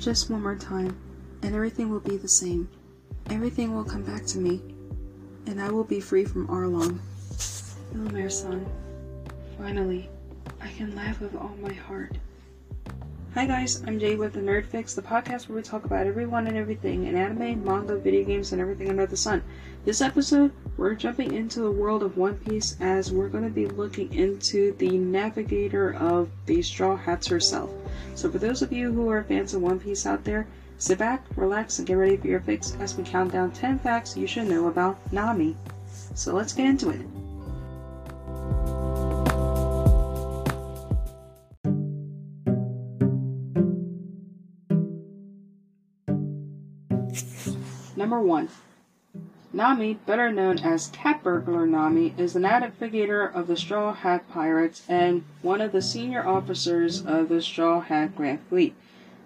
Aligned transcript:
Just 0.00 0.30
one 0.30 0.42
more 0.42 0.56
time, 0.56 0.96
and 1.42 1.54
everything 1.54 1.90
will 1.90 2.00
be 2.00 2.16
the 2.16 2.26
same. 2.26 2.70
Everything 3.28 3.74
will 3.74 3.84
come 3.84 4.00
back 4.00 4.24
to 4.28 4.38
me, 4.38 4.62
and 5.44 5.60
I 5.60 5.70
will 5.70 5.84
be 5.84 6.00
free 6.00 6.24
from 6.24 6.48
Arlong. 6.48 6.98
Oh, 6.98 7.98
Illumer-san, 7.98 8.64
finally, 9.58 10.08
I 10.58 10.68
can 10.68 10.96
laugh 10.96 11.20
with 11.20 11.36
all 11.36 11.54
my 11.60 11.74
heart. 11.74 12.16
Hi 13.34 13.44
guys, 13.44 13.82
I'm 13.86 14.00
Jay 14.00 14.16
with 14.16 14.32
the 14.32 14.40
Nerd 14.40 14.64
Fix, 14.64 14.94
the 14.94 15.02
podcast 15.02 15.50
where 15.50 15.56
we 15.56 15.62
talk 15.62 15.84
about 15.84 16.06
everyone 16.06 16.46
and 16.46 16.56
everything 16.56 17.04
in 17.04 17.14
anime, 17.14 17.62
manga, 17.62 17.98
video 17.98 18.24
games, 18.24 18.52
and 18.52 18.60
everything 18.62 18.88
under 18.88 19.04
the 19.04 19.18
sun. 19.18 19.42
This 19.84 20.00
episode, 20.00 20.50
we're 20.78 20.94
jumping 20.94 21.34
into 21.34 21.60
the 21.60 21.70
world 21.70 22.02
of 22.02 22.16
One 22.16 22.38
Piece 22.38 22.74
as 22.80 23.12
we're 23.12 23.28
going 23.28 23.44
to 23.44 23.50
be 23.50 23.66
looking 23.66 24.14
into 24.14 24.72
the 24.78 24.96
navigator 24.96 25.92
of 25.92 26.30
the 26.46 26.62
Straw 26.62 26.96
Hats 26.96 27.26
herself. 27.26 27.70
So, 28.14 28.30
for 28.30 28.38
those 28.38 28.62
of 28.62 28.72
you 28.72 28.92
who 28.92 29.08
are 29.10 29.22
fans 29.22 29.54
of 29.54 29.62
One 29.62 29.80
Piece 29.80 30.06
out 30.06 30.24
there, 30.24 30.46
sit 30.78 30.98
back, 30.98 31.24
relax, 31.36 31.78
and 31.78 31.86
get 31.86 31.94
ready 31.94 32.16
for 32.16 32.26
your 32.26 32.40
fix 32.40 32.76
as 32.80 32.96
we 32.96 33.04
count 33.04 33.32
down 33.32 33.50
10 33.50 33.78
facts 33.78 34.16
you 34.16 34.26
should 34.26 34.48
know 34.48 34.68
about 34.68 34.98
Nami. 35.12 35.56
So, 36.14 36.34
let's 36.34 36.52
get 36.52 36.66
into 36.66 36.90
it. 36.90 37.06
Number 47.96 48.20
1. 48.20 48.48
Nami, 49.52 49.94
better 50.06 50.30
known 50.30 50.60
as 50.60 50.86
Cat 50.92 51.24
Burglar 51.24 51.66
Nami, 51.66 52.14
is 52.16 52.34
the 52.34 52.38
navigator 52.38 53.26
of 53.26 53.48
the 53.48 53.56
Straw 53.56 53.92
Hat 53.92 54.28
Pirates 54.28 54.84
and 54.88 55.24
one 55.42 55.60
of 55.60 55.72
the 55.72 55.82
senior 55.82 56.24
officers 56.24 57.04
of 57.04 57.28
the 57.28 57.42
Straw 57.42 57.80
Hat 57.80 58.14
Grand 58.14 58.38
Fleet, 58.48 58.76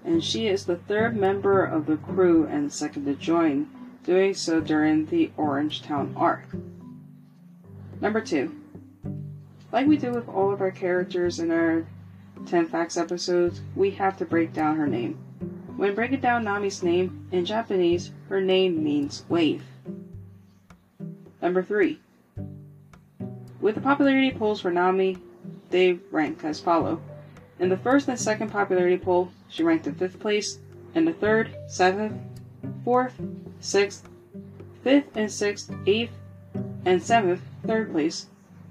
and 0.03 0.25
she 0.25 0.47
is 0.47 0.65
the 0.65 0.77
third 0.77 1.15
member 1.15 1.63
of 1.63 1.85
the 1.85 1.99
crew 1.99 2.47
and 2.47 2.73
second 2.73 3.05
to 3.05 3.15
join, 3.15 3.69
doing 4.03 4.33
so 4.33 4.63
during 4.63 5.05
the 5.07 5.31
Orange 5.37 5.83
Town 5.83 6.15
arc. 6.17 6.47
Number 8.01 8.23
2. 8.23 8.51
Like 9.73 9.87
we 9.87 9.99
do 9.99 10.11
with 10.11 10.27
all 10.27 10.51
of 10.51 10.63
our 10.63 10.71
characters 10.71 11.39
in 11.39 11.51
our 11.51 11.87
10 12.47 12.69
Facts 12.69 12.97
episodes, 12.97 13.61
we 13.77 13.91
have 13.91 14.17
to 14.17 14.25
break 14.25 14.55
down 14.55 14.77
her 14.77 14.87
name. 14.87 15.19
When 15.77 15.95
breaking 15.95 16.21
down 16.21 16.45
Nami's 16.45 16.83
name, 16.83 17.29
in 17.31 17.45
Japanese, 17.45 18.11
her 18.31 18.41
name 18.41 18.83
means 18.83 19.25
wave. 19.29 19.65
Number 21.45 21.63
3. 21.63 22.01
With 23.61 23.75
the 23.75 23.81
popularity 23.83 24.31
polls 24.31 24.63
for 24.63 24.71
Nami, 24.71 25.19
they 25.69 25.99
rank 26.11 26.43
as 26.43 26.59
follow. 26.59 27.03
In 27.59 27.69
the 27.69 27.77
first 27.77 28.09
and 28.09 28.19
second 28.19 28.51
popularity 28.51 28.97
poll, 28.97 29.31
she 29.51 29.63
ranked 29.63 29.87
in 29.87 29.95
5th 29.95 30.19
place. 30.19 30.59
In 30.95 31.05
the 31.05 31.13
third, 31.13 31.55
7th, 31.69 32.19
4th, 32.87 33.13
6th, 33.61 34.01
5th 34.87 35.05
and 35.17 35.29
6th, 35.29 35.85
8th, 35.85 36.09
and 36.87 37.03
7th, 37.03 37.41
3rd 37.67 37.93
place. 37.93 38.27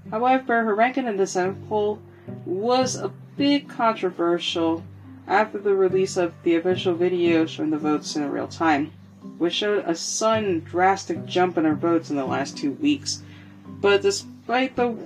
However, 0.09 0.63
her 0.63 0.73
ranking 0.73 1.05
in 1.05 1.17
the 1.17 1.25
7th 1.25 1.69
poll 1.69 1.99
was 2.43 2.95
a 2.95 3.11
bit 3.37 3.69
controversial 3.69 4.83
after 5.27 5.59
the 5.59 5.75
release 5.75 6.17
of 6.17 6.33
the 6.41 6.55
official 6.55 6.95
video 6.95 7.45
showing 7.45 7.69
the 7.69 7.77
votes 7.77 8.15
in 8.15 8.27
real 8.31 8.47
time, 8.47 8.91
which 9.37 9.53
showed 9.53 9.83
a 9.85 9.95
sudden 9.95 10.59
drastic 10.61 11.25
jump 11.25 11.57
in 11.57 11.65
her 11.65 11.75
votes 11.75 12.09
in 12.09 12.15
the 12.15 12.25
last 12.25 12.57
two 12.57 12.71
weeks. 12.73 13.21
But 13.67 14.01
despite 14.01 14.75
the 14.75 14.97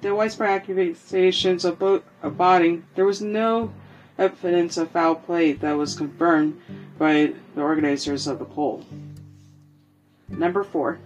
the 0.00 0.14
widespread 0.14 0.50
accusations 0.50 1.64
of, 1.64 1.78
bo- 1.78 2.02
of 2.22 2.36
botting, 2.36 2.84
there 2.94 3.06
was 3.06 3.22
no 3.22 3.72
evidence 4.18 4.76
of 4.76 4.90
foul 4.90 5.14
play 5.14 5.52
that 5.52 5.72
was 5.72 5.94
confirmed 5.94 6.60
by 6.98 7.32
the 7.54 7.62
organizers 7.62 8.26
of 8.26 8.38
the 8.38 8.44
poll. 8.44 8.84
Number 10.28 10.62
four. 10.62 10.98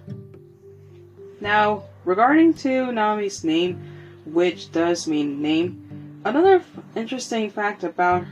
Now, 1.40 1.84
regarding 2.04 2.54
to 2.54 2.90
Nami's 2.90 3.44
name, 3.44 3.80
which 4.24 4.72
does 4.72 5.06
mean 5.06 5.40
name, 5.40 6.20
another 6.24 6.56
f- 6.56 6.66
interesting 6.96 7.50
fact 7.50 7.84
about 7.84 8.24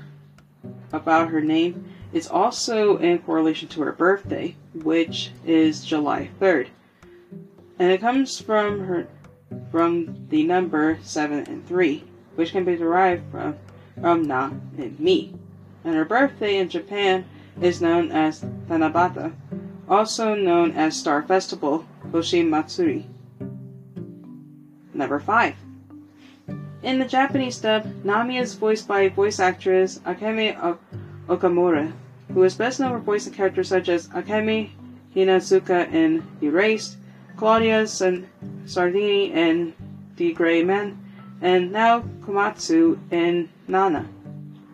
about 0.92 1.28
her 1.28 1.40
name 1.40 1.84
is 2.16 2.26
also 2.28 2.96
in 2.96 3.18
correlation 3.18 3.68
to 3.68 3.82
her 3.82 3.92
birthday, 3.92 4.56
which 4.72 5.32
is 5.44 5.84
July 5.84 6.30
3rd. 6.40 6.68
And 7.78 7.92
it 7.92 8.00
comes 8.00 8.40
from 8.40 8.80
her 8.86 9.06
from 9.70 10.26
the 10.30 10.42
number 10.44 10.98
7 11.02 11.40
and 11.40 11.68
3, 11.68 12.02
which 12.36 12.52
can 12.52 12.64
be 12.64 12.74
derived 12.74 13.30
from 13.30 13.58
from 14.00 14.22
Na 14.26 14.46
and 14.78 14.98
Mi. 14.98 15.34
And 15.84 15.94
her 15.94 16.06
birthday 16.06 16.56
in 16.56 16.70
Japan 16.70 17.26
is 17.60 17.82
known 17.82 18.10
as 18.10 18.40
Tanabata, 18.66 19.34
also 19.86 20.34
known 20.34 20.72
as 20.72 20.96
Star 20.96 21.22
Festival, 21.22 21.84
Hoshi 22.12 22.42
Matsuri. 22.42 23.06
Number 24.94 25.20
5. 25.20 25.54
In 26.82 26.98
the 26.98 27.04
Japanese 27.04 27.58
dub, 27.58 27.84
Nami 28.04 28.38
is 28.38 28.54
voiced 28.54 28.88
by 28.88 29.08
voice 29.10 29.38
actress 29.38 29.98
Akemi 30.06 30.56
Okamura, 31.28 31.92
who 32.36 32.42
is 32.42 32.54
best 32.54 32.80
known 32.80 32.92
for 32.92 32.98
voicing 32.98 33.32
characters 33.32 33.66
such 33.66 33.88
as 33.88 34.08
Akemi 34.08 34.68
Hinazuki 35.14 35.90
in 35.90 36.22
Erased, 36.42 36.98
Claudia 37.38 37.86
San- 37.86 38.28
Sardini 38.66 39.32
in 39.32 39.72
The 40.16 40.34
Gray 40.34 40.62
Man, 40.62 41.02
and 41.40 41.72
now 41.72 42.02
Komatsu 42.20 42.98
in 43.10 43.48
Nana. 43.66 44.04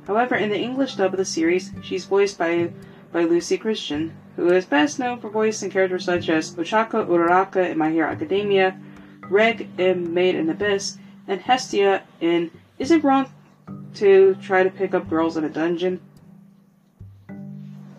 However, 0.08 0.34
in 0.34 0.48
the 0.48 0.58
English 0.58 0.96
dub 0.96 1.12
of 1.12 1.18
the 1.18 1.24
series, 1.24 1.70
she's 1.84 2.04
voiced 2.04 2.36
by, 2.36 2.72
by 3.12 3.26
Luci 3.26 3.60
Christian, 3.60 4.12
who 4.34 4.48
is 4.48 4.64
best 4.64 4.98
known 4.98 5.20
for 5.20 5.30
voicing 5.30 5.70
characters 5.70 6.06
such 6.06 6.28
as 6.28 6.56
Ochako 6.56 7.06
Uraraka 7.06 7.70
in 7.70 7.78
My 7.78 7.92
Hero 7.92 8.10
Academia, 8.10 8.76
Reg 9.28 9.68
in 9.78 10.12
Made 10.12 10.34
in 10.34 10.50
Abyss, 10.50 10.98
and 11.28 11.40
Hestia 11.40 12.02
in 12.20 12.50
Is 12.80 12.90
It 12.90 13.04
Wrong 13.04 13.32
to 13.94 14.34
Try 14.42 14.64
to 14.64 14.70
Pick 14.70 14.94
Up 14.94 15.08
Girls 15.08 15.36
in 15.36 15.44
a 15.44 15.48
Dungeon? 15.48 16.00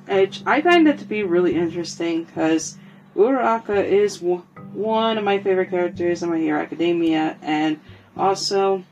I 0.08 0.62
find 0.62 0.88
it 0.88 1.00
to 1.00 1.06
be 1.06 1.24
really 1.24 1.56
interesting 1.56 2.26
because 2.26 2.78
Uraraka 3.16 3.84
is 3.84 4.18
w- 4.18 4.44
one 4.74 5.18
of 5.18 5.24
my 5.24 5.40
favorite 5.40 5.70
characters 5.70 6.24
in 6.24 6.30
My 6.30 6.40
Hero 6.40 6.62
Academia, 6.62 7.38
and 7.42 7.80
also 8.18 8.84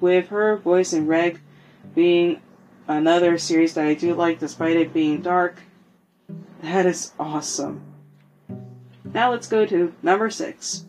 with 0.00 0.28
her 0.28 0.56
voice 0.56 0.92
in 0.92 1.06
Reg 1.06 1.40
being 1.94 2.40
another 2.88 3.38
series 3.38 3.74
that 3.74 3.86
I 3.86 3.94
do 3.94 4.14
like 4.14 4.40
despite 4.40 4.76
it 4.76 4.92
being 4.92 5.20
dark, 5.20 5.56
that 6.62 6.86
is 6.86 7.12
awesome. 7.18 7.82
Now 9.04 9.30
let's 9.30 9.48
go 9.48 9.66
to 9.66 9.94
number 10.02 10.30
six. 10.30 10.86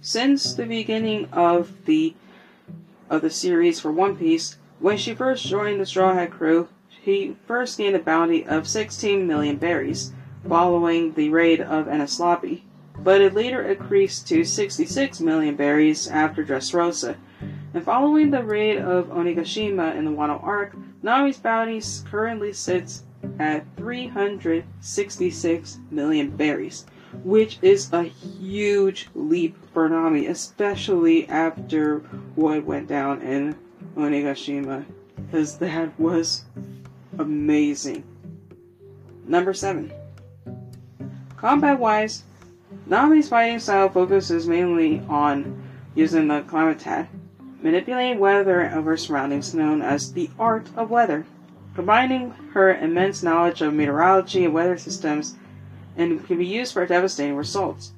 Since 0.00 0.54
the 0.54 0.66
beginning 0.66 1.28
of 1.32 1.84
the 1.86 2.14
of 3.10 3.22
the 3.22 3.30
series 3.30 3.80
for 3.80 3.92
One 3.92 4.16
Piece, 4.16 4.56
when 4.78 4.96
she 4.96 5.14
first 5.14 5.46
joined 5.46 5.80
the 5.80 5.86
Straw 5.86 6.14
Hat 6.14 6.30
crew, 6.30 6.68
she 7.04 7.36
first 7.46 7.76
gained 7.76 7.94
a 7.94 7.98
bounty 7.98 8.46
of 8.46 8.66
16 8.66 9.26
million 9.26 9.56
berries, 9.56 10.12
following 10.48 11.12
the 11.12 11.28
raid 11.28 11.60
of 11.60 11.86
Enies 11.86 12.18
Lobby, 12.18 12.64
but 12.98 13.20
it 13.20 13.34
later 13.34 13.60
increased 13.62 14.26
to 14.28 14.42
66 14.44 15.20
million 15.20 15.54
berries 15.54 16.08
after 16.08 16.42
Dressrosa. 16.42 17.16
And 17.74 17.84
following 17.84 18.30
the 18.30 18.42
raid 18.42 18.78
of 18.78 19.08
Onigashima 19.08 19.94
in 19.96 20.06
the 20.06 20.12
Wano 20.12 20.42
arc, 20.42 20.74
Nami's 21.02 21.36
bounty 21.38 21.82
currently 22.10 22.54
sits 22.54 23.02
at 23.38 23.66
366 23.76 25.78
million 25.90 26.30
berries, 26.30 26.86
which 27.22 27.58
is 27.60 27.92
a 27.92 28.04
huge 28.04 29.10
leap 29.14 29.56
for 29.72 29.88
Nami, 29.88 30.26
especially 30.26 31.28
after 31.28 31.98
what 32.34 32.64
went 32.64 32.88
down 32.88 33.22
in 33.22 33.56
Onigashima, 33.96 34.84
because 35.16 35.58
that 35.58 35.98
was 35.98 36.44
amazing. 37.18 38.04
Number 39.26 39.54
7. 39.54 39.92
Combat 41.36 41.78
wise, 41.78 42.24
Nami's 42.86 43.28
fighting 43.28 43.58
style 43.58 43.88
focuses 43.88 44.46
mainly 44.46 45.00
on 45.08 45.62
using 45.94 46.28
the 46.28 46.42
Clima-Tact, 46.42 47.14
manipulating 47.62 48.18
weather 48.18 48.70
over 48.74 48.96
surroundings 48.96 49.54
known 49.54 49.80
as 49.80 50.12
the 50.12 50.30
art 50.38 50.68
of 50.76 50.90
weather, 50.90 51.24
combining 51.74 52.30
her 52.52 52.74
immense 52.74 53.22
knowledge 53.22 53.62
of 53.62 53.74
meteorology 53.74 54.44
and 54.44 54.54
weather 54.54 54.76
systems 54.76 55.36
and 55.96 56.26
can 56.26 56.38
be 56.38 56.46
used 56.46 56.72
for 56.72 56.86
devastating 56.86 57.36
results. 57.36 57.92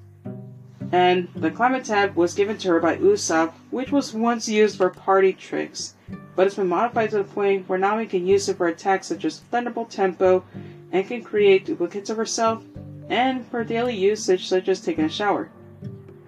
And 0.93 1.29
the 1.35 1.51
Clima-Tact 1.51 2.15
was 2.15 2.35
given 2.35 2.59
to 2.59 2.69
her 2.69 2.81
by 2.81 2.97
Usopp, 2.97 3.53
which 3.71 3.91
was 3.91 4.15
once 4.15 4.49
used 4.49 4.77
for 4.77 4.91
party 4.91 5.33
tricks, 5.33 5.95
but 6.37 6.47
it's 6.47 6.57
been 6.57 6.69
modified 6.69 7.11
to 7.11 7.19
the 7.19 7.25
point 7.25 7.69
where 7.69 7.79
Nami 7.79 8.07
can 8.07 8.27
use 8.27 8.49
it 8.49 8.59
for 8.59 8.69
attacks 8.69 9.07
such 9.07 9.25
as 9.25 9.41
Thunderbolt 9.41 9.91
Tempo 9.91 10.45
and 10.93 11.09
can 11.09 11.25
create 11.25 11.65
duplicates 11.65 12.11
of 12.11 12.19
herself, 12.19 12.63
and 13.09 13.47
for 13.47 13.65
daily 13.65 13.97
usage 13.97 14.47
such 14.47 14.69
as 14.69 14.81
taking 14.81 15.05
a 15.05 15.09
shower. 15.09 15.49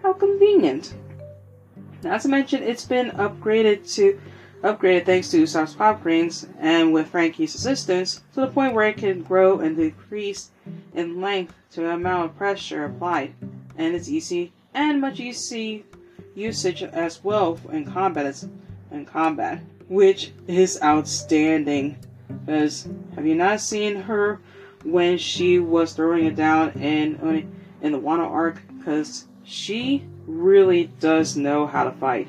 How 0.03 0.15
convenient! 0.15 0.95
Not 2.03 2.23
to 2.23 2.29
mention, 2.29 2.63
it's 2.63 2.87
been 2.87 3.11
upgraded 3.11 3.93
to 3.95 4.19
upgraded 4.63 5.05
thanks 5.05 5.31
to 5.31 5.43
Usopp's 5.43 5.75
Pop 5.75 6.03
Greens 6.03 6.47
and 6.59 6.93
with 6.93 7.09
Franky's 7.09 7.55
assistance 7.55 8.23
to 8.35 8.41
the 8.41 8.49
point 8.49 8.75
where 8.75 8.89
it 8.89 8.97
can 8.97 9.23
grow 9.23 9.61
and 9.61 9.77
decrease 9.77 10.51
in 10.95 11.21
length 11.21 11.55
to 11.73 11.83
the 11.83 11.91
amount 11.91 12.31
of 12.31 12.37
pressure 12.37 12.85
applied, 12.85 13.35
and 13.77 13.95
it's 13.95 14.09
easy 14.09 14.53
and 14.75 15.01
much 15.01 15.21
easy 15.21 15.85
usage 16.35 16.83
as 16.83 17.23
well 17.23 17.59
in 17.71 17.85
combat 17.85 18.45
in 18.91 19.05
combat, 19.05 19.61
which 19.89 20.33
is 20.47 20.81
outstanding. 20.83 21.99
Because 22.29 22.89
have 23.15 23.27
you 23.27 23.35
not 23.35 23.61
seen 23.61 23.97
her 23.97 24.41
when 24.85 25.19
she 25.19 25.59
was 25.59 25.93
throwing 25.93 26.27
it 26.27 26.37
down 26.37 26.71
in 26.73 27.17
uh, 27.17 27.85
in 27.85 27.93
the 27.93 28.01
Wano 28.01 28.31
arc? 28.31 28.63
Because 28.79 29.27
she 29.45 30.05
really 30.27 30.91
does 31.01 31.37
know 31.37 31.67
how 31.67 31.85
to 31.85 31.93
fight 31.93 32.29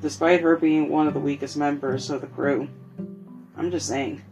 despite 0.00 0.40
her 0.40 0.56
being 0.56 0.88
one 0.88 1.06
of 1.08 1.14
the 1.14 1.20
weakest 1.20 1.56
members 1.56 2.10
of 2.10 2.20
the 2.20 2.26
crew. 2.26 2.68
I'm 3.56 3.70
just 3.70 3.88
saying. 3.88 4.22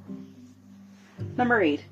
Number 1.36 1.60
8. 1.60 1.82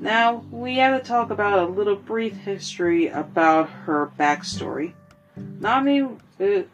Now, 0.00 0.44
we 0.50 0.76
have 0.76 1.00
to 1.00 1.06
talk 1.06 1.30
about 1.30 1.60
a 1.60 1.72
little 1.72 1.96
brief 1.96 2.36
history 2.36 3.08
about 3.08 3.70
her 3.70 4.10
backstory. 4.18 4.92
Nami 5.36 6.06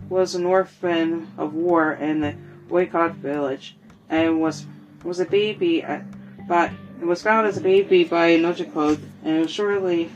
was 0.09 0.35
an 0.35 0.47
orphan 0.47 1.29
of 1.37 1.55
war 1.55 1.93
in 1.93 2.21
the 2.21 2.35
Boycott 2.69 3.17
village 3.17 3.77
and 4.09 4.41
was 4.41 4.67
was 5.05 5.21
a 5.21 5.25
baby 5.25 5.83
at, 5.83 6.05
but 6.47 6.71
was 7.01 7.23
found 7.23 7.47
as 7.47 7.57
a 7.57 7.61
baby 7.61 8.05
by 8.05 8.37
Nojiko 8.37 9.01
and 9.25 9.41
was 9.43 9.51
shortly 9.51 10.11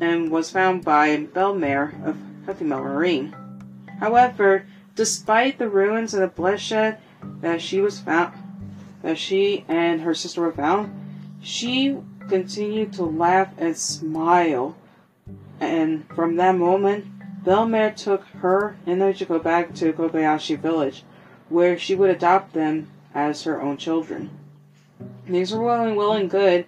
and 0.00 0.30
was 0.30 0.50
found 0.50 0.82
by 0.82 1.14
Belle-Mère 1.16 2.06
of 2.06 2.16
Heffelmel 2.46 2.82
Marine. 2.82 3.34
However, 3.98 4.66
despite 4.94 5.58
the 5.58 5.68
ruins 5.68 6.14
and 6.14 6.22
the 6.22 6.28
bloodshed 6.28 6.98
that 7.42 7.60
she 7.60 7.80
was 7.82 8.00
found, 8.00 8.34
that 9.02 9.18
she 9.18 9.64
and 9.68 10.00
her 10.00 10.14
sister 10.14 10.40
were 10.40 10.52
found, 10.52 10.90
she 11.42 11.98
continued 12.28 12.94
to 12.94 13.04
laugh 13.04 13.52
and 13.58 13.76
smile. 13.76 14.76
And 15.60 16.08
from 16.14 16.36
that 16.36 16.56
moment, 16.56 17.04
Belle-Mère 17.44 17.96
took 17.96 18.24
her 18.26 18.76
and 18.86 19.00
Nojiko 19.00 19.42
back 19.42 19.74
to 19.74 19.92
Cocoyasi 19.92 20.58
village, 20.58 21.04
where 21.48 21.78
she 21.78 21.94
would 21.94 22.10
adopt 22.10 22.52
them 22.52 22.88
as 23.14 23.44
her 23.44 23.60
own 23.60 23.76
children. 23.76 24.30
Things 25.26 25.54
were 25.54 25.86
and 25.86 25.96
well 25.96 26.12
and 26.12 26.28
good, 26.28 26.66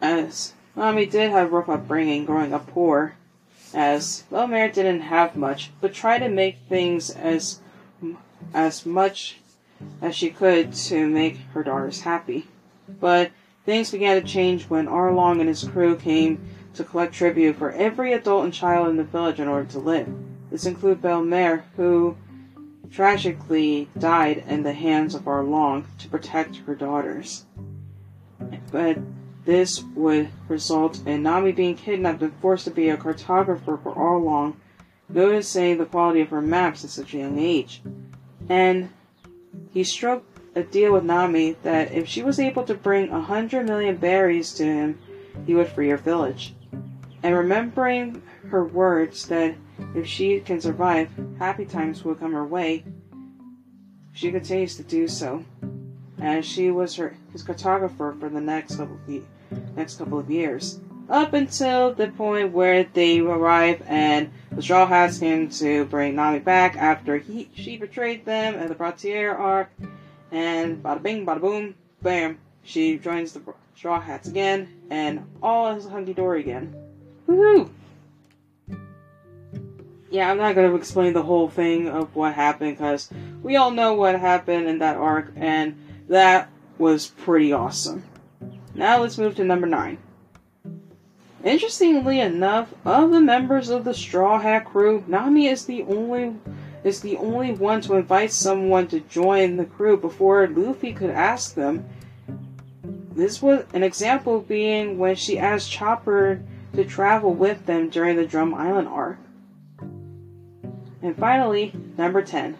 as 0.00 0.54
Nami 0.74 1.06
did 1.06 1.30
have 1.30 1.52
rough 1.52 1.68
upbringing 1.68 2.24
growing 2.24 2.52
up 2.52 2.66
poor, 2.66 3.14
as 3.72 4.24
Belle-Mère 4.30 4.72
didn't 4.72 5.02
have 5.02 5.36
much, 5.36 5.70
but 5.80 5.94
tried 5.94 6.20
to 6.20 6.28
make 6.28 6.58
things 6.68 7.10
as 7.10 7.60
as 8.52 8.84
much 8.84 9.38
as 10.02 10.16
she 10.16 10.30
could 10.30 10.72
to 10.72 11.06
make 11.06 11.36
her 11.52 11.62
daughters 11.62 12.00
happy. 12.00 12.46
But 12.88 13.30
things 13.64 13.92
began 13.92 14.20
to 14.20 14.26
change 14.26 14.64
when 14.64 14.88
Arlong 14.88 15.38
and 15.38 15.48
his 15.48 15.64
crew 15.64 15.96
came 15.96 16.40
to 16.74 16.84
collect 16.84 17.14
tribute 17.14 17.56
for 17.56 17.72
every 17.72 18.12
adult 18.12 18.44
and 18.44 18.54
child 18.54 18.88
in 18.88 18.96
the 18.96 19.04
village 19.04 19.40
in 19.40 19.48
order 19.48 19.68
to 19.70 19.78
live. 19.78 20.08
This 20.50 20.66
included 20.66 21.02
Belle-Mère, 21.02 21.62
who 21.76 22.16
tragically 22.90 23.88
died 23.98 24.44
in 24.48 24.62
the 24.62 24.72
hands 24.72 25.14
of 25.14 25.22
Arlong 25.24 25.84
to 25.98 26.08
protect 26.08 26.56
her 26.56 26.74
daughters. 26.74 27.46
But 28.72 28.98
this 29.44 29.82
would 29.94 30.28
result 30.48 31.06
in 31.06 31.22
Nami 31.22 31.52
being 31.52 31.76
kidnapped 31.76 32.22
and 32.22 32.34
forced 32.40 32.64
to 32.64 32.70
be 32.70 32.88
a 32.88 32.96
cartographer 32.96 33.82
for 33.82 33.94
Arlong, 33.94 34.54
noticing 35.08 35.78
the 35.78 35.86
quality 35.86 36.20
of 36.20 36.30
her 36.30 36.42
maps 36.42 36.84
at 36.84 36.90
such 36.90 37.14
a 37.14 37.18
young 37.18 37.38
age. 37.38 37.82
And 38.48 38.90
he 39.72 39.84
struck 39.84 40.22
a 40.54 40.62
deal 40.62 40.92
with 40.92 41.04
Nami 41.04 41.56
that 41.62 41.92
if 41.92 42.08
she 42.08 42.22
was 42.22 42.40
able 42.40 42.64
to 42.64 42.74
bring 42.74 43.10
a 43.10 43.20
hundred 43.20 43.66
million 43.66 43.96
berries 43.96 44.52
to 44.54 44.64
him, 44.64 44.98
he 45.46 45.54
would 45.54 45.68
free 45.68 45.88
her 45.88 45.96
village. 45.96 46.54
And 47.22 47.34
remembering 47.34 48.22
her 48.48 48.64
words 48.64 49.26
that 49.28 49.54
if 49.94 50.06
she 50.06 50.40
can 50.40 50.60
survive, 50.60 51.10
happy 51.38 51.66
times 51.66 52.04
will 52.04 52.14
come 52.14 52.32
her 52.32 52.46
way, 52.46 52.84
she 54.12 54.30
continues 54.30 54.76
to 54.76 54.82
do 54.82 55.06
so. 55.06 55.44
And 56.18 56.44
she 56.44 56.70
was 56.70 56.96
her 56.96 57.16
his 57.32 57.42
cartographer 57.42 58.18
for 58.18 58.28
the 58.28 58.40
next 58.40 58.76
couple 58.76 58.96
of, 58.96 59.76
next 59.76 59.98
couple 59.98 60.18
of 60.18 60.30
years, 60.30 60.80
up 61.08 61.32
until 61.32 61.94
the 61.94 62.08
point 62.08 62.52
where 62.52 62.84
they 62.84 63.20
arrive 63.20 63.82
and 63.86 64.30
the 64.52 64.62
Straw 64.62 64.86
Hats 64.86 65.18
came 65.18 65.48
to 65.50 65.84
bring 65.86 66.14
Nami 66.14 66.40
back 66.40 66.76
after 66.76 67.18
he 67.18 67.50
she 67.54 67.76
betrayed 67.76 68.24
them 68.24 68.54
at 68.54 68.68
the 68.68 68.74
Brautier 68.74 69.36
arc, 69.38 69.70
and 70.30 70.82
bada 70.82 71.02
bing, 71.02 71.24
bada 71.24 71.40
boom, 71.40 71.74
bam, 72.02 72.38
she 72.62 72.98
joins 72.98 73.32
the 73.32 73.42
Straw 73.74 74.00
Hats 74.00 74.28
again, 74.28 74.68
and 74.90 75.24
all 75.42 75.74
is 75.74 75.86
hunky 75.86 76.14
dory 76.14 76.40
again. 76.40 76.74
Woohoo! 77.30 77.70
Yeah, 80.10 80.30
I'm 80.30 80.38
not 80.38 80.56
going 80.56 80.68
to 80.68 80.76
explain 80.76 81.12
the 81.12 81.22
whole 81.22 81.48
thing 81.48 81.88
of 81.88 82.16
what 82.16 82.34
happened 82.34 82.76
because 82.76 83.08
we 83.42 83.54
all 83.54 83.70
know 83.70 83.94
what 83.94 84.18
happened 84.18 84.68
in 84.68 84.80
that 84.80 84.96
arc, 84.96 85.30
and 85.36 85.76
that 86.08 86.50
was 86.78 87.06
pretty 87.06 87.52
awesome. 87.52 88.02
Now 88.74 88.98
let's 88.98 89.18
move 89.18 89.36
to 89.36 89.44
number 89.44 89.68
9. 89.68 89.98
Interestingly 91.44 92.18
enough, 92.18 92.74
of 92.84 93.12
the 93.12 93.20
members 93.20 93.70
of 93.70 93.84
the 93.84 93.94
Straw 93.94 94.40
Hat 94.40 94.64
crew, 94.64 95.04
Nami 95.06 95.46
is 95.46 95.64
the 95.66 95.82
only 95.84 96.34
is 96.82 97.00
the 97.00 97.16
only 97.18 97.52
one 97.52 97.82
to 97.82 97.94
invite 97.94 98.32
someone 98.32 98.88
to 98.88 99.00
join 99.00 99.56
the 99.56 99.66
crew 99.66 99.98
before 99.98 100.48
Luffy 100.48 100.94
could 100.94 101.10
ask 101.10 101.54
them. 101.54 101.86
This 103.14 103.42
was 103.42 103.64
an 103.74 103.82
example 103.82 104.40
being 104.40 104.98
when 104.98 105.14
she 105.14 105.38
asked 105.38 105.70
Chopper 105.70 106.42
to 106.74 106.84
travel 106.84 107.32
with 107.32 107.66
them 107.66 107.88
during 107.88 108.16
the 108.16 108.26
Drum 108.26 108.54
Island 108.54 108.88
arc. 108.88 109.18
And 111.02 111.16
finally, 111.16 111.72
number 111.96 112.22
10. 112.22 112.56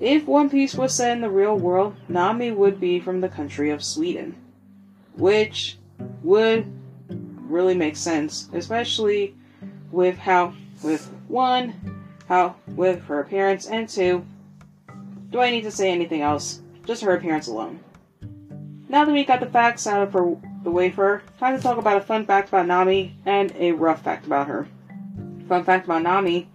If 0.00 0.26
One 0.26 0.48
Piece 0.48 0.74
was 0.74 0.94
set 0.94 1.12
in 1.12 1.20
the 1.20 1.30
real 1.30 1.56
world, 1.56 1.96
Nami 2.08 2.52
would 2.52 2.78
be 2.78 3.00
from 3.00 3.20
the 3.20 3.28
country 3.28 3.70
of 3.70 3.82
Sweden. 3.82 4.36
Which 5.16 5.76
would 6.22 6.70
really 7.48 7.74
make 7.74 7.96
sense, 7.96 8.48
especially 8.52 9.34
with 9.90 10.18
how, 10.18 10.54
with 10.82 11.10
one, 11.26 12.04
how, 12.28 12.56
with 12.68 13.02
her 13.04 13.20
appearance, 13.20 13.66
and 13.66 13.88
two, 13.88 14.24
do 15.30 15.40
I 15.40 15.50
need 15.50 15.62
to 15.62 15.70
say 15.70 15.90
anything 15.90 16.20
else? 16.20 16.60
Just 16.86 17.02
her 17.02 17.14
appearance 17.14 17.48
alone. 17.48 17.80
Now 18.88 19.04
that 19.04 19.12
we 19.12 19.24
got 19.24 19.40
the 19.40 19.46
facts 19.46 19.86
out 19.86 20.02
of 20.02 20.12
her, 20.12 20.36
the 20.62 20.70
wafer. 20.70 21.22
time 21.38 21.56
to 21.56 21.62
talk 21.62 21.78
about 21.78 21.96
a 21.96 22.00
fun 22.00 22.26
fact 22.26 22.48
about 22.48 22.66
Nami 22.66 23.16
and 23.26 23.52
a 23.56 23.72
rough 23.72 24.02
fact 24.02 24.26
about 24.26 24.48
her. 24.48 24.66
Fun 25.48 25.64
fact 25.64 25.86
about 25.86 26.02
Nami 26.02 26.48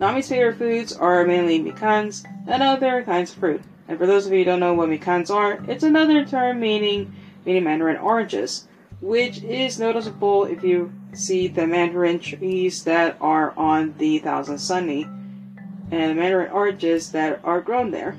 Nami's 0.00 0.30
favorite 0.30 0.56
foods 0.56 0.94
are 0.94 1.26
mainly 1.26 1.60
mikans 1.60 2.24
and 2.48 2.62
other 2.62 3.02
kinds 3.02 3.32
of 3.32 3.38
fruit. 3.38 3.60
And 3.86 3.98
for 3.98 4.06
those 4.06 4.24
of 4.24 4.32
you 4.32 4.38
who 4.38 4.44
don't 4.46 4.60
know 4.60 4.72
what 4.72 4.88
mikans 4.88 5.28
are, 5.28 5.62
it's 5.68 5.84
another 5.84 6.24
term 6.24 6.58
meaning 6.58 7.14
meaning 7.44 7.64
mandarin 7.64 7.98
oranges, 7.98 8.66
which 9.02 9.42
is 9.42 9.78
noticeable 9.78 10.44
if 10.44 10.64
you 10.64 10.90
see 11.12 11.48
the 11.48 11.66
mandarin 11.66 12.18
trees 12.18 12.84
that 12.84 13.18
are 13.20 13.52
on 13.58 13.94
the 13.98 14.20
Thousand 14.20 14.56
Sunny 14.56 15.02
and 15.02 16.10
the 16.10 16.14
mandarin 16.14 16.50
oranges 16.50 17.12
that 17.12 17.40
are 17.44 17.60
grown 17.60 17.90
there. 17.90 18.16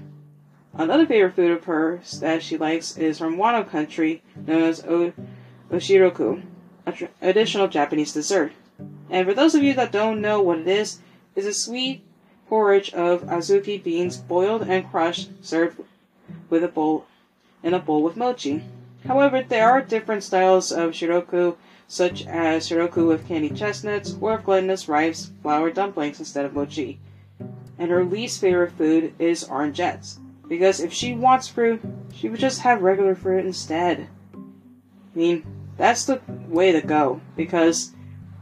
Another 0.74 1.06
favorite 1.06 1.36
food 1.36 1.52
of 1.52 1.66
hers 1.66 2.20
that 2.22 2.42
she 2.42 2.58
likes 2.58 2.98
is 2.98 3.18
from 3.18 3.38
Wano 3.38 3.70
country, 3.70 4.22
known 4.36 4.64
as 4.64 4.86
o- 4.86 5.14
oshiruko, 5.70 6.42
a 6.86 6.92
traditional 6.92 7.68
Japanese 7.68 8.14
dessert. 8.14 8.54
And 9.10 9.28
for 9.28 9.34
those 9.34 9.54
of 9.54 9.64
you 9.64 9.74
that 9.74 9.92
don't 9.92 10.22
know 10.22 10.42
what 10.42 10.60
it 10.60 10.68
is, 10.68 11.00
is 11.36 11.46
a 11.46 11.54
sweet 11.54 12.04
porridge 12.48 12.94
of 12.94 13.24
azuki 13.24 13.82
beans 13.82 14.18
boiled 14.18 14.64
and 14.64 14.90
crushed, 14.90 15.30
served 15.42 15.82
with 16.50 16.64
a 16.64 16.68
bowl 16.68 17.06
in 17.64 17.74
a 17.74 17.80
bowl 17.80 18.02
with 18.02 18.18
mochi. 18.18 18.64
However, 19.06 19.44
there 19.44 19.70
are 19.70 19.82
different 19.82 20.24
styles 20.24 20.72
of 20.72 20.92
shiruko, 20.92 21.58
such 21.88 22.26
as 22.26 22.70
shiruko 22.70 23.08
with 23.08 23.28
candied 23.28 23.56
chestnuts 23.56 24.16
or 24.22 24.38
glutinous 24.38 24.88
rice 24.88 25.32
flour 25.42 25.70
dumplings 25.70 26.20
instead 26.20 26.46
of 26.46 26.54
mochi. 26.54 27.00
And 27.78 27.92
her 27.92 28.06
least 28.06 28.40
favorite 28.40 28.72
food 28.72 29.14
is 29.20 29.44
orangettes, 29.44 30.20
because 30.52 30.82
if 30.82 30.92
she 30.92 31.16
wants 31.16 31.48
fruit, 31.48 31.82
she 32.14 32.28
would 32.28 32.42
just 32.42 32.60
have 32.60 32.82
regular 32.82 33.16
fruit 33.16 33.46
instead. 33.46 34.10
I 34.36 35.18
mean, 35.18 35.46
that's 35.78 36.04
the 36.04 36.20
way 36.50 36.74
to 36.74 36.82
go, 36.82 37.22
because 37.38 37.94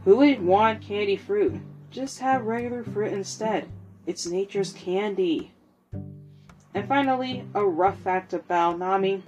who 0.04 0.16
would 0.16 0.42
want 0.42 0.82
candy 0.82 1.14
fruit? 1.14 1.60
Just 1.92 2.18
have 2.18 2.46
regular 2.46 2.82
fruit 2.82 3.12
instead. 3.12 3.68
It's 4.06 4.26
nature's 4.26 4.72
candy. 4.72 5.52
And 6.74 6.88
finally, 6.88 7.44
a 7.54 7.64
rough 7.64 8.00
fact 8.00 8.32
about 8.32 8.80
Nami. 8.80 9.22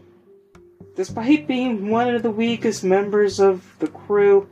Despite 0.97 1.47
being 1.47 1.89
one 1.89 2.12
of 2.12 2.25
the 2.25 2.33
weakest 2.33 2.83
members 2.83 3.39
of 3.39 3.77
the 3.79 3.87
crew, 3.87 4.49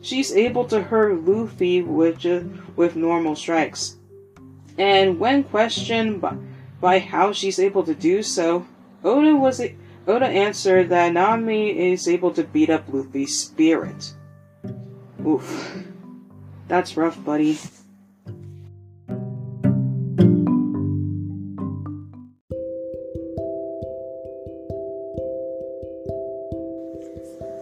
she's 0.00 0.32
able 0.32 0.64
to 0.68 0.82
hurt 0.82 1.26
Luffy 1.26 1.82
with, 1.82 2.24
with 2.74 2.96
normal 2.96 3.36
strikes. 3.36 3.98
And 4.78 5.20
when 5.20 5.44
questioned 5.44 6.22
by, 6.22 6.36
by 6.80 6.98
how 6.98 7.32
she's 7.32 7.58
able 7.58 7.82
to 7.84 7.94
do 7.94 8.22
so, 8.22 8.66
Oda 9.02 9.36
was 9.36 9.60
a, 9.60 9.74
Oda 10.06 10.26
answered 10.26 10.88
that 10.90 11.12
Nami 11.12 11.92
is 11.92 12.06
able 12.08 12.30
to 12.32 12.44
beat 12.44 12.70
up 12.70 12.84
Luffy's 12.92 13.38
spirit. 13.38 14.14
Oof. 15.26 15.84
That's 16.68 16.96
rough, 16.96 17.22
buddy. 17.24 17.58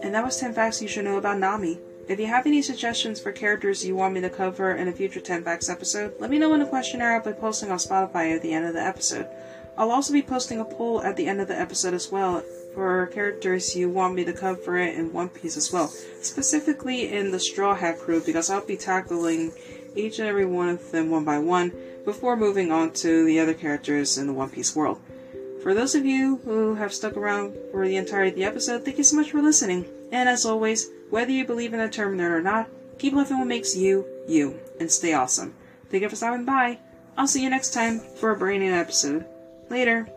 And 0.03 0.13
that 0.13 0.23
was 0.23 0.39
10 0.39 0.53
facts 0.53 0.81
you 0.81 0.87
should 0.87 1.05
know 1.05 1.17
about 1.17 1.39
Nami. 1.39 1.79
If 2.07 2.19
you 2.19 2.27
have 2.27 2.45
any 2.45 2.61
suggestions 2.61 3.19
for 3.19 3.31
characters 3.31 3.83
you 3.83 3.95
want 3.95 4.13
me 4.13 4.21
to 4.21 4.29
cover 4.29 4.75
in 4.75 4.87
a 4.87 4.91
future 4.91 5.19
10 5.19 5.43
Facts 5.43 5.69
episode, 5.69 6.13
let 6.19 6.29
me 6.29 6.37
know 6.37 6.53
in 6.53 6.59
the 6.59 6.67
questionnaire 6.67 7.15
I'll 7.15 7.23
be 7.23 7.33
posting 7.33 7.71
on 7.71 7.79
Spotify 7.79 8.35
at 8.35 8.43
the 8.43 8.53
end 8.53 8.67
of 8.67 8.75
the 8.75 8.81
episode. 8.81 9.27
I'll 9.75 9.89
also 9.89 10.13
be 10.13 10.21
posting 10.21 10.59
a 10.59 10.65
poll 10.65 11.01
at 11.01 11.17
the 11.17 11.25
end 11.25 11.41
of 11.41 11.47
the 11.47 11.59
episode 11.59 11.95
as 11.95 12.11
well 12.11 12.43
for 12.75 13.07
characters 13.07 13.75
you 13.75 13.89
want 13.89 14.13
me 14.13 14.23
to 14.23 14.33
cover 14.33 14.77
it 14.77 14.95
in 14.95 15.13
One 15.13 15.29
Piece 15.29 15.57
as 15.57 15.73
well, 15.73 15.87
specifically 16.21 17.11
in 17.11 17.31
the 17.31 17.39
Straw 17.39 17.73
Hat 17.73 17.97
crew 17.97 18.21
because 18.23 18.51
I'll 18.51 18.63
be 18.63 18.77
tackling 18.77 19.51
each 19.95 20.19
and 20.19 20.27
every 20.27 20.45
one 20.45 20.69
of 20.69 20.91
them 20.91 21.09
one 21.09 21.25
by 21.25 21.39
one 21.39 21.73
before 22.05 22.37
moving 22.37 22.71
on 22.71 22.91
to 22.91 23.25
the 23.25 23.39
other 23.39 23.55
characters 23.55 24.19
in 24.19 24.27
the 24.27 24.33
One 24.33 24.51
Piece 24.51 24.75
world. 24.75 25.01
For 25.65 25.73
those 25.73 25.95
of 25.95 26.05
you 26.05 26.41
who 26.45 26.75
have 26.75 26.93
stuck 26.93 27.17
around 27.17 27.57
for 27.71 27.87
the 27.87 27.95
entirety 27.95 28.29
of 28.29 28.35
the 28.35 28.43
episode, 28.43 28.85
thank 28.85 28.99
you 28.99 29.03
so 29.03 29.15
much 29.15 29.31
for 29.31 29.41
listening. 29.41 29.87
And 30.11 30.29
as 30.29 30.45
always, 30.45 30.91
whether 31.09 31.31
you 31.31 31.43
believe 31.43 31.73
in 31.73 31.79
a 31.79 31.89
term 31.89 32.21
or 32.21 32.39
not, 32.39 32.69
keep 32.99 33.13
living 33.13 33.39
what 33.39 33.47
makes 33.47 33.75
you, 33.75 34.05
you, 34.27 34.59
and 34.79 34.91
stay 34.91 35.13
awesome. 35.13 35.55
Thank 35.89 36.03
you 36.03 36.09
for 36.09 36.15
stopping 36.15 36.45
by. 36.45 36.77
I'll 37.17 37.25
see 37.25 37.41
you 37.41 37.49
next 37.49 37.73
time 37.73 37.99
for 37.99 38.29
a 38.29 38.37
brand 38.37 38.61
new 38.61 38.73
episode. 38.73 39.25
Later. 39.71 40.07